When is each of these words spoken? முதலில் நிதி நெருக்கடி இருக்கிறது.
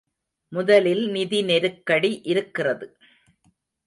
முதலில் 0.51 1.09
நிதி 1.09 1.41
நெருக்கடி 1.41 2.21
இருக்கிறது. 2.23 2.87